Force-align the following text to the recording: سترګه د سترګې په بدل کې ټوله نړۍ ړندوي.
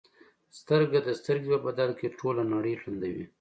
سترګه 0.59 0.97
د 1.03 1.09
سترګې 1.19 1.49
په 1.53 1.59
بدل 1.65 1.89
کې 1.99 2.15
ټوله 2.19 2.43
نړۍ 2.53 2.73
ړندوي. 2.81 3.25